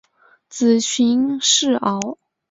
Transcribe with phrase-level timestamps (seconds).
[0.49, 2.17] 子荀逝敖。